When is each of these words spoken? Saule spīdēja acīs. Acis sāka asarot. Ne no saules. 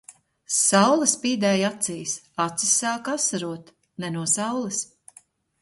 Saule 0.59 1.07
spīdēja 1.11 1.67
acīs. 1.77 2.15
Acis 2.47 2.73
sāka 2.79 3.15
asarot. 3.21 3.73
Ne 4.05 4.13
no 4.17 4.25
saules. 4.37 4.85